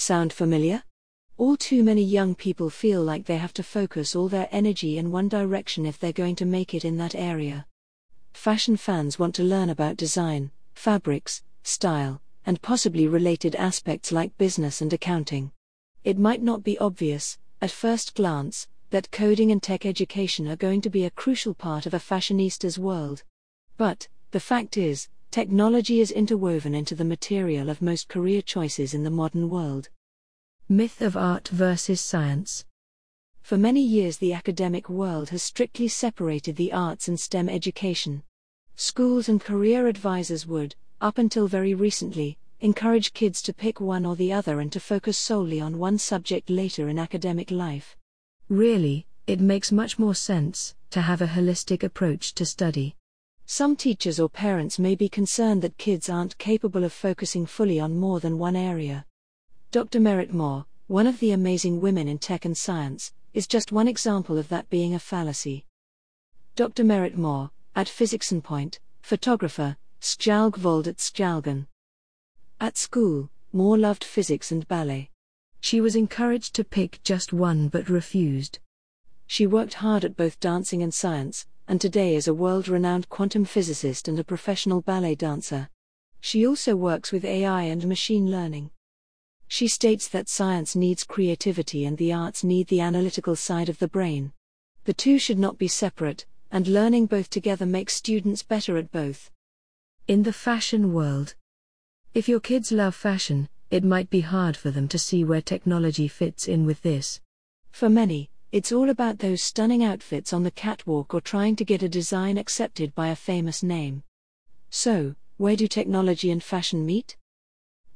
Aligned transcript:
Sound 0.00 0.32
familiar? 0.32 0.84
All 1.38 1.56
too 1.56 1.82
many 1.82 2.04
young 2.04 2.36
people 2.36 2.70
feel 2.70 3.02
like 3.02 3.26
they 3.26 3.36
have 3.36 3.52
to 3.54 3.64
focus 3.64 4.14
all 4.14 4.28
their 4.28 4.48
energy 4.52 4.96
in 4.96 5.10
one 5.10 5.28
direction 5.28 5.84
if 5.84 5.98
they're 5.98 6.12
going 6.12 6.36
to 6.36 6.44
make 6.44 6.72
it 6.72 6.84
in 6.84 6.96
that 6.98 7.16
area. 7.16 7.66
Fashion 8.32 8.76
fans 8.76 9.18
want 9.18 9.34
to 9.34 9.42
learn 9.42 9.70
about 9.70 9.96
design, 9.96 10.52
fabrics, 10.76 11.42
style, 11.64 12.22
and 12.46 12.62
possibly 12.62 13.08
related 13.08 13.56
aspects 13.56 14.12
like 14.12 14.38
business 14.38 14.80
and 14.80 14.92
accounting. 14.92 15.50
It 16.04 16.16
might 16.16 16.42
not 16.42 16.62
be 16.62 16.78
obvious, 16.78 17.36
at 17.60 17.72
first 17.72 18.14
glance, 18.14 18.68
that 18.90 19.10
coding 19.10 19.50
and 19.50 19.60
tech 19.60 19.84
education 19.84 20.46
are 20.46 20.54
going 20.54 20.80
to 20.82 20.90
be 20.90 21.06
a 21.06 21.10
crucial 21.10 21.54
part 21.54 21.86
of 21.86 21.92
a 21.92 21.98
fashionista's 21.98 22.78
world. 22.78 23.24
But, 23.76 24.06
the 24.30 24.38
fact 24.38 24.76
is, 24.76 25.08
technology 25.30 26.00
is 26.00 26.10
interwoven 26.10 26.74
into 26.74 26.94
the 26.94 27.04
material 27.04 27.68
of 27.68 27.82
most 27.82 28.08
career 28.08 28.40
choices 28.40 28.94
in 28.94 29.04
the 29.04 29.10
modern 29.10 29.50
world. 29.50 29.88
Myth 30.68 31.02
of 31.02 31.16
art 31.16 31.48
versus 31.48 32.00
science. 32.00 32.64
For 33.42 33.56
many 33.56 33.82
years, 33.82 34.18
the 34.18 34.32
academic 34.32 34.88
world 34.88 35.30
has 35.30 35.42
strictly 35.42 35.88
separated 35.88 36.56
the 36.56 36.72
arts 36.72 37.08
and 37.08 37.18
STEM 37.18 37.48
education. 37.48 38.22
Schools 38.76 39.28
and 39.28 39.40
career 39.40 39.86
advisors 39.86 40.46
would, 40.46 40.74
up 41.00 41.18
until 41.18 41.48
very 41.48 41.74
recently, 41.74 42.38
encourage 42.60 43.12
kids 43.12 43.40
to 43.42 43.54
pick 43.54 43.80
one 43.80 44.04
or 44.04 44.16
the 44.16 44.32
other 44.32 44.60
and 44.60 44.72
to 44.72 44.80
focus 44.80 45.16
solely 45.16 45.60
on 45.60 45.78
one 45.78 45.96
subject 45.96 46.50
later 46.50 46.88
in 46.88 46.98
academic 46.98 47.50
life. 47.50 47.96
Really, 48.48 49.06
it 49.26 49.40
makes 49.40 49.72
much 49.72 49.98
more 49.98 50.14
sense 50.14 50.74
to 50.90 51.02
have 51.02 51.22
a 51.22 51.26
holistic 51.28 51.82
approach 51.82 52.34
to 52.34 52.44
study. 52.44 52.96
Some 53.50 53.76
teachers 53.76 54.20
or 54.20 54.28
parents 54.28 54.78
may 54.78 54.94
be 54.94 55.08
concerned 55.08 55.62
that 55.62 55.78
kids 55.78 56.10
aren't 56.10 56.36
capable 56.36 56.84
of 56.84 56.92
focusing 56.92 57.46
fully 57.46 57.80
on 57.80 57.96
more 57.96 58.20
than 58.20 58.36
one 58.36 58.54
area. 58.54 59.06
Dr. 59.70 60.00
Merritt 60.00 60.34
Moore, 60.34 60.66
one 60.86 61.06
of 61.06 61.18
the 61.18 61.30
amazing 61.30 61.80
women 61.80 62.08
in 62.08 62.18
tech 62.18 62.44
and 62.44 62.54
science, 62.54 63.14
is 63.32 63.46
just 63.46 63.72
one 63.72 63.88
example 63.88 64.36
of 64.36 64.50
that 64.50 64.68
being 64.68 64.92
a 64.92 64.98
fallacy. 64.98 65.64
Dr. 66.56 66.84
Merritt 66.84 67.16
Moore, 67.16 67.50
at 67.74 67.88
Physics 67.88 68.28
Physicsen 68.28 68.42
Point, 68.42 68.80
photographer, 69.00 69.78
Skjalgvold 69.98 70.86
at 70.86 70.98
Skjalgen. 70.98 71.68
At 72.60 72.76
school, 72.76 73.30
Moore 73.54 73.78
loved 73.78 74.04
physics 74.04 74.52
and 74.52 74.68
ballet. 74.68 75.08
She 75.60 75.80
was 75.80 75.96
encouraged 75.96 76.54
to 76.56 76.64
pick 76.64 77.00
just 77.02 77.32
one 77.32 77.68
but 77.68 77.88
refused. 77.88 78.58
She 79.26 79.46
worked 79.46 79.74
hard 79.74 80.04
at 80.04 80.18
both 80.18 80.38
dancing 80.38 80.82
and 80.82 80.92
science, 80.92 81.46
and 81.68 81.80
today 81.80 82.16
is 82.16 82.26
a 82.26 82.34
world 82.34 82.66
renowned 82.66 83.10
quantum 83.10 83.44
physicist 83.44 84.08
and 84.08 84.18
a 84.18 84.24
professional 84.24 84.80
ballet 84.80 85.14
dancer. 85.14 85.68
She 86.18 86.46
also 86.46 86.74
works 86.74 87.12
with 87.12 87.26
AI 87.26 87.64
and 87.64 87.86
machine 87.86 88.30
learning. 88.30 88.70
She 89.46 89.68
states 89.68 90.08
that 90.08 90.30
science 90.30 90.74
needs 90.74 91.04
creativity 91.04 91.84
and 91.84 91.98
the 91.98 92.12
arts 92.12 92.42
need 92.42 92.68
the 92.68 92.80
analytical 92.80 93.36
side 93.36 93.68
of 93.68 93.78
the 93.78 93.88
brain. 93.88 94.32
The 94.84 94.94
two 94.94 95.18
should 95.18 95.38
not 95.38 95.58
be 95.58 95.68
separate, 95.68 96.24
and 96.50 96.66
learning 96.66 97.06
both 97.06 97.28
together 97.28 97.66
makes 97.66 97.94
students 97.94 98.42
better 98.42 98.78
at 98.78 98.90
both. 98.90 99.30
In 100.06 100.22
the 100.22 100.32
fashion 100.32 100.94
world, 100.94 101.34
if 102.14 102.28
your 102.28 102.40
kids 102.40 102.72
love 102.72 102.94
fashion, 102.94 103.50
it 103.70 103.84
might 103.84 104.08
be 104.08 104.20
hard 104.20 104.56
for 104.56 104.70
them 104.70 104.88
to 104.88 104.98
see 104.98 105.22
where 105.22 105.42
technology 105.42 106.08
fits 106.08 106.48
in 106.48 106.64
with 106.64 106.80
this. 106.80 107.20
For 107.70 107.90
many, 107.90 108.30
it's 108.50 108.72
all 108.72 108.88
about 108.88 109.18
those 109.18 109.42
stunning 109.42 109.84
outfits 109.84 110.32
on 110.32 110.42
the 110.42 110.50
catwalk 110.50 111.12
or 111.12 111.20
trying 111.20 111.54
to 111.56 111.64
get 111.64 111.82
a 111.82 111.88
design 111.88 112.38
accepted 112.38 112.94
by 112.94 113.08
a 113.08 113.16
famous 113.16 113.62
name. 113.62 114.02
So, 114.70 115.14
where 115.36 115.56
do 115.56 115.68
technology 115.68 116.30
and 116.30 116.42
fashion 116.42 116.86
meet? 116.86 117.16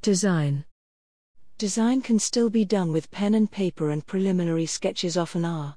Design. 0.00 0.64
Design 1.58 2.00
can 2.00 2.18
still 2.18 2.48
be 2.48 2.64
done 2.64 2.92
with 2.92 3.10
pen 3.10 3.34
and 3.34 3.50
paper, 3.50 3.90
and 3.90 4.06
preliminary 4.06 4.64
sketches 4.64 5.16
often 5.16 5.44
are. 5.44 5.76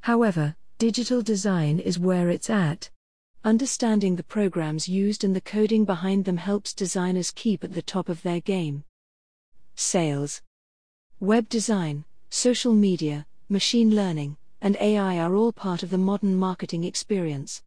However, 0.00 0.56
digital 0.78 1.22
design 1.22 1.78
is 1.78 1.98
where 1.98 2.28
it's 2.28 2.50
at. 2.50 2.90
Understanding 3.42 4.16
the 4.16 4.22
programs 4.22 4.88
used 4.88 5.24
and 5.24 5.34
the 5.34 5.40
coding 5.40 5.86
behind 5.86 6.26
them 6.26 6.36
helps 6.36 6.74
designers 6.74 7.30
keep 7.30 7.64
at 7.64 7.72
the 7.72 7.80
top 7.80 8.10
of 8.10 8.22
their 8.22 8.40
game. 8.40 8.84
Sales, 9.76 10.42
web 11.20 11.48
design, 11.48 12.04
social 12.28 12.74
media, 12.74 13.26
machine 13.50 13.94
learning, 13.94 14.36
and 14.60 14.76
AI 14.80 15.18
are 15.18 15.34
all 15.34 15.52
part 15.52 15.82
of 15.82 15.90
the 15.90 15.98
modern 15.98 16.36
marketing 16.36 16.84
experience. 16.84 17.62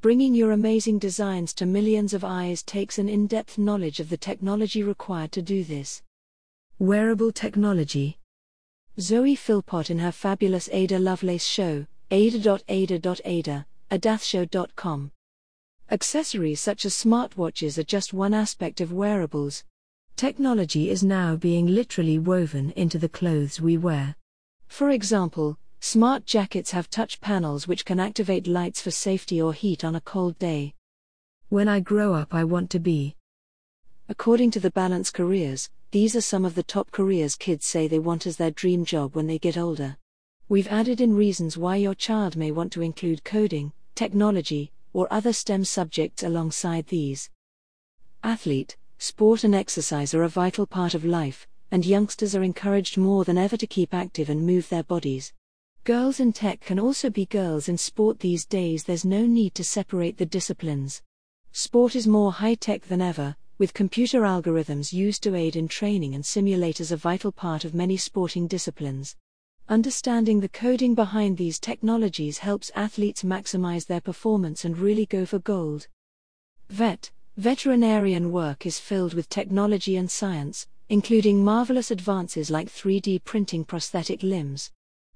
Bringing 0.00 0.34
your 0.34 0.52
amazing 0.52 0.98
designs 0.98 1.52
to 1.54 1.66
millions 1.66 2.14
of 2.14 2.24
eyes 2.24 2.62
takes 2.62 2.98
an 2.98 3.08
in 3.08 3.26
depth 3.26 3.58
knowledge 3.58 4.00
of 4.00 4.08
the 4.08 4.16
technology 4.16 4.82
required 4.82 5.32
to 5.32 5.42
do 5.42 5.64
this. 5.64 6.02
Wearable 6.78 7.32
technology. 7.32 8.18
Zoe 9.00 9.34
Philpott 9.34 9.90
in 9.90 9.98
her 9.98 10.12
fabulous 10.12 10.68
Ada 10.72 10.98
Lovelace 10.98 11.44
show, 11.44 11.86
ada.ada.ada, 12.10 13.66
adathshow.com. 13.90 15.12
Accessories 15.90 16.60
such 16.60 16.84
as 16.84 16.94
smartwatches 16.94 17.78
are 17.78 17.82
just 17.84 18.12
one 18.12 18.34
aspect 18.34 18.80
of 18.80 18.92
wearables. 18.92 19.64
Technology 20.16 20.90
is 20.90 21.02
now 21.02 21.36
being 21.36 21.66
literally 21.66 22.18
woven 22.18 22.72
into 22.72 22.98
the 22.98 23.08
clothes 23.08 23.60
we 23.60 23.76
wear. 23.76 24.16
For 24.68 24.90
example, 24.90 25.58
smart 25.80 26.24
jackets 26.24 26.70
have 26.70 26.88
touch 26.88 27.20
panels 27.20 27.66
which 27.66 27.84
can 27.84 27.98
activate 27.98 28.46
lights 28.46 28.80
for 28.80 28.90
safety 28.90 29.42
or 29.42 29.52
heat 29.52 29.84
on 29.84 29.96
a 29.96 30.00
cold 30.00 30.38
day. 30.38 30.74
When 31.48 31.66
I 31.66 31.80
grow 31.80 32.14
up, 32.14 32.32
I 32.32 32.44
want 32.44 32.70
to 32.70 32.78
be. 32.78 33.16
According 34.08 34.52
to 34.52 34.60
the 34.60 34.70
Balance 34.70 35.10
Careers, 35.10 35.68
these 35.90 36.14
are 36.14 36.20
some 36.20 36.44
of 36.44 36.54
the 36.54 36.62
top 36.62 36.90
careers 36.90 37.34
kids 37.34 37.66
say 37.66 37.88
they 37.88 37.98
want 37.98 38.26
as 38.26 38.36
their 38.36 38.50
dream 38.50 38.84
job 38.84 39.16
when 39.16 39.26
they 39.26 39.38
get 39.38 39.56
older. 39.56 39.96
We've 40.48 40.68
added 40.68 41.00
in 41.00 41.16
reasons 41.16 41.56
why 41.56 41.76
your 41.76 41.94
child 41.94 42.36
may 42.36 42.52
want 42.52 42.72
to 42.72 42.82
include 42.82 43.24
coding, 43.24 43.72
technology, 43.94 44.72
or 44.92 45.12
other 45.12 45.32
STEM 45.32 45.64
subjects 45.64 46.22
alongside 46.22 46.86
these. 46.86 47.30
Athlete, 48.22 48.76
sport, 48.98 49.44
and 49.44 49.54
exercise 49.54 50.14
are 50.14 50.22
a 50.22 50.28
vital 50.28 50.66
part 50.66 50.94
of 50.94 51.04
life, 51.04 51.46
and 51.70 51.84
youngsters 51.84 52.34
are 52.34 52.42
encouraged 52.42 52.96
more 52.96 53.24
than 53.24 53.38
ever 53.38 53.56
to 53.56 53.66
keep 53.66 53.92
active 53.92 54.30
and 54.30 54.46
move 54.46 54.68
their 54.68 54.82
bodies. 54.82 55.32
Girls 55.84 56.20
in 56.20 56.32
tech 56.32 56.60
can 56.60 56.78
also 56.78 57.10
be 57.10 57.26
girls 57.26 57.68
in 57.68 57.78
sport 57.78 58.20
these 58.20 58.44
days, 58.44 58.84
there's 58.84 59.04
no 59.04 59.26
need 59.26 59.54
to 59.54 59.64
separate 59.64 60.18
the 60.18 60.26
disciplines. 60.26 61.02
Sport 61.52 61.96
is 61.96 62.06
more 62.06 62.32
high 62.32 62.54
tech 62.54 62.82
than 62.82 63.00
ever, 63.00 63.36
with 63.58 63.74
computer 63.74 64.20
algorithms 64.20 64.92
used 64.92 65.22
to 65.22 65.34
aid 65.34 65.56
in 65.56 65.66
training 65.66 66.14
and 66.14 66.22
simulators 66.22 66.92
a 66.92 66.96
vital 66.96 67.32
part 67.32 67.64
of 67.64 67.74
many 67.74 67.96
sporting 67.96 68.46
disciplines. 68.46 69.16
Understanding 69.68 70.40
the 70.40 70.48
coding 70.48 70.94
behind 70.94 71.36
these 71.36 71.58
technologies 71.58 72.38
helps 72.38 72.70
athletes 72.74 73.22
maximize 73.22 73.86
their 73.86 74.00
performance 74.00 74.64
and 74.64 74.78
really 74.78 75.06
go 75.06 75.26
for 75.26 75.38
gold. 75.40 75.88
Vet, 76.70 77.10
veterinarian 77.36 78.30
work 78.30 78.64
is 78.64 78.78
filled 78.78 79.14
with 79.14 79.28
technology 79.28 79.96
and 79.96 80.10
science, 80.10 80.66
including 80.90 81.44
marvelous 81.44 81.90
advances 81.90 82.50
like 82.50 82.68
3D 82.68 83.22
printing 83.24 83.62
prosthetic 83.64 84.22
limbs. 84.22 84.70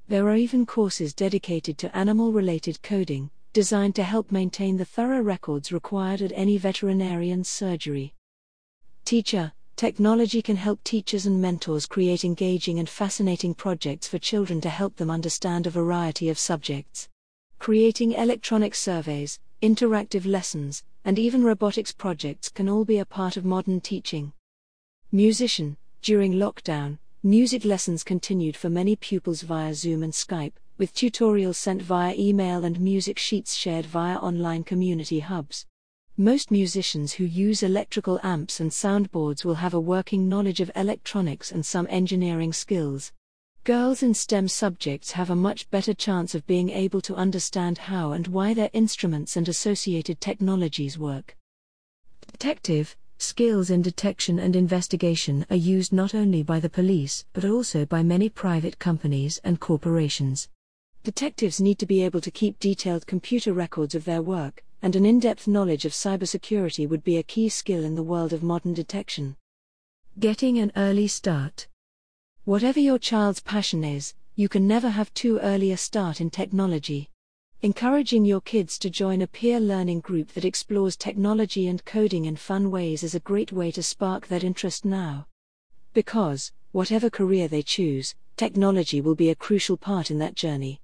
There 0.07 0.29
are 0.29 0.37
even 0.37 0.67
courses 0.67 1.15
dedicated 1.15 1.79
to 1.79 1.97
animal 1.97 2.33
related 2.33 2.83
coding, 2.83 3.31
designed 3.55 3.95
to 3.97 4.03
help 4.03 4.31
maintain 4.31 4.77
the 4.77 4.85
thorough 4.85 5.23
records 5.23 5.73
required 5.73 6.21
at 6.21 6.33
any 6.35 6.59
veterinarian's 6.59 7.49
surgery. 7.49 8.13
Teacher, 9.07 9.53
technology 9.77 10.43
can 10.43 10.57
help 10.57 10.85
teachers 10.85 11.25
and 11.25 11.41
mentors 11.41 11.87
create 11.87 12.25
engaging 12.25 12.79
and 12.79 12.89
fascinating 12.89 13.55
projects 13.55 14.07
for 14.07 14.19
children 14.19 14.61
to 14.61 14.69
help 14.69 14.97
them 14.97 15.11
understand 15.11 15.67
a 15.67 15.71
variety 15.71 16.29
of 16.29 16.39
subjects. 16.39 17.09
Creating 17.59 18.13
electronic 18.13 18.75
surveys, 18.75 19.39
interactive 19.63 20.27
lessons, 20.27 20.83
and 21.05 21.19
even 21.19 21.43
robotics 21.43 21.93
projects 21.93 22.49
can 22.51 22.69
all 22.69 22.85
be 22.85 22.99
a 22.99 23.07
part 23.07 23.37
of 23.37 23.45
modern 23.45 23.81
teaching. 23.81 24.33
Musician, 25.15 25.77
during 26.01 26.33
lockdown, 26.33 26.97
music 27.23 27.67
lessons 27.67 28.03
continued 28.03 28.57
for 28.57 28.71
many 28.71 28.97
pupils 28.97 29.43
via 29.43 29.75
Zoom 29.75 30.03
and 30.03 30.15
Skype, 30.15 30.55
with 30.79 30.95
tutorials 30.95 31.57
sent 31.57 31.83
via 31.83 32.15
email 32.17 32.65
and 32.65 32.81
music 32.81 33.19
sheets 33.19 33.55
shared 33.55 33.85
via 33.85 34.17
online 34.17 34.65
community 34.65 35.21
hubs. 35.21 35.67
Most 36.17 36.51
musicians 36.51 37.13
who 37.13 37.25
use 37.25 37.63
electrical 37.63 38.21
amps 38.23 38.59
and 38.59 38.71
soundboards 38.71 39.45
will 39.45 39.57
have 39.57 39.75
a 39.75 39.81
working 39.81 40.31
knowledge 40.31 40.61
of 40.61 40.71
electronics 40.75 41.53
and 41.53 41.67
some 41.67 41.87
engineering 41.91 42.55
skills. 42.55 43.13
Girls 43.65 44.03
in 44.03 44.15
STEM 44.15 44.49
subjects 44.49 45.13
have 45.13 45.29
a 45.29 45.37
much 45.37 45.71
better 45.71 45.93
chance 45.93 46.35
of 46.35 46.47
being 46.47 46.71
able 46.71 47.03
to 47.03 47.15
understand 47.17 47.77
how 47.77 48.13
and 48.13 48.29
why 48.29 48.55
their 48.55 48.71
instruments 48.73 49.37
and 49.37 49.47
associated 49.47 50.23
technologies 50.23 50.99
work. 50.99 51.37
Detective 52.31 52.97
skills 53.23 53.71
in 53.71 53.81
detection 53.81 54.39
and 54.39 54.57
investigation 54.57 55.47
are 55.49 55.57
used 55.57 55.93
not 55.93 56.15
only 56.15 56.43
by 56.43 56.59
the 56.59 56.69
police 56.69 57.25
but 57.33 57.45
also 57.45 57.87
by 57.87 58.03
many 58.03 58.29
private 58.29 58.79
companies 58.79 59.41
and 59.45 59.61
corporations. 59.61 60.49
Detectives 61.05 61.61
need 61.61 61.79
to 61.79 61.87
be 61.87 62.03
able 62.03 62.21
to 62.21 62.31
keep 62.31 62.59
detailed 62.59 63.07
computer 63.07 63.53
records 63.53 63.95
of 63.95 64.05
their 64.05 64.23
work, 64.23 64.65
and 64.83 64.97
an 64.97 65.07
in 65.07 65.21
depth 65.21 65.47
knowledge 65.47 65.85
of 65.85 65.93
cybersecurity 65.93 66.89
would 66.89 67.05
be 67.05 67.17
a 67.17 67.23
key 67.23 67.49
skill 67.49 67.85
in 67.85 67.95
the 67.95 68.03
world 68.03 68.33
of 68.33 68.43
modern 68.43 68.75
detection. 68.75 69.37
Getting 70.19 70.59
an 70.59 70.73
early 70.77 71.07
start. 71.07 71.69
Whatever 72.45 72.81
your 72.81 72.99
child's 72.99 73.41
passion 73.41 73.85
is, 73.85 74.15
you 74.35 74.49
can 74.49 74.67
never 74.67 74.91
have 74.91 75.15
too 75.15 75.39
early 75.39 75.71
a 75.71 75.77
start 75.77 76.21
in 76.21 76.31
technology. 76.31 77.09
Encouraging 77.65 78.25
your 78.25 78.41
kids 78.41 78.77
to 78.77 78.91
join 78.91 79.23
a 79.23 79.27
peer 79.29 79.61
learning 79.61 80.01
group 80.01 80.33
that 80.33 80.45
explores 80.45 80.97
technology 80.97 81.69
and 81.69 81.85
coding 81.85 82.25
in 82.25 82.35
fun 82.35 82.73
ways 82.73 83.05
is 83.05 83.15
a 83.15 83.21
great 83.21 83.53
way 83.53 83.71
to 83.71 83.85
spark 83.85 84.27
that 84.27 84.43
interest 84.43 84.85
now. 84.85 85.29
Because, 85.93 86.51
whatever 86.73 87.09
career 87.09 87.47
they 87.47 87.63
choose, 87.63 88.17
technology 88.37 89.01
will 89.01 89.15
be 89.15 89.31
a 89.31 89.37
crucial 89.37 89.77
part 89.77 90.11
in 90.11 90.19
that 90.19 90.35
journey. 90.35 90.81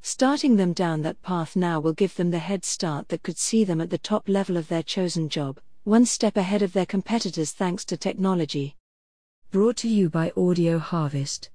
Starting 0.00 0.56
them 0.56 0.72
down 0.72 1.02
that 1.02 1.20
path 1.20 1.54
now 1.54 1.78
will 1.80 1.92
give 1.92 2.16
them 2.16 2.30
the 2.30 2.38
head 2.38 2.64
start 2.64 3.08
that 3.08 3.22
could 3.22 3.36
see 3.36 3.62
them 3.62 3.82
at 3.82 3.90
the 3.90 3.98
top 3.98 4.26
level 4.26 4.56
of 4.56 4.68
their 4.68 4.82
chosen 4.82 5.28
job, 5.28 5.60
one 5.84 6.06
step 6.06 6.38
ahead 6.38 6.62
of 6.62 6.72
their 6.72 6.86
competitors 6.86 7.52
thanks 7.52 7.84
to 7.84 7.98
technology. 7.98 8.74
Brought 9.50 9.76
to 9.76 9.88
you 9.88 10.08
by 10.08 10.32
Audio 10.34 10.78
Harvest. 10.78 11.50